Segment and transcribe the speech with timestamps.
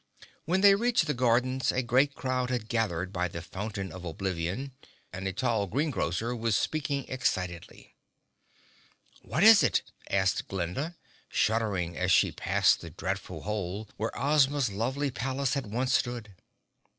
[0.45, 4.71] When they reached the gardens a great crowd had gathered by the Fountain of Oblivion
[5.13, 7.93] and a tall green grocer was speaking excitedly.
[9.21, 10.95] "What is it?" asked Glinda,
[11.29, 16.33] shuddering as she passed the dreadful hole where Ozma's lovely palace had once stood.